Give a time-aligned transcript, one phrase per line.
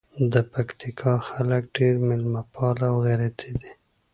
[0.31, 3.71] د پکتیکا خلګ ډېر میلمه پاله او غیرتي دي.